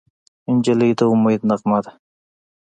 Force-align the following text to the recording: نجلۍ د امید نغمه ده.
نجلۍ 0.55 0.91
د 0.97 1.01
امید 1.13 1.41
نغمه 1.49 1.79
ده. 1.83 1.91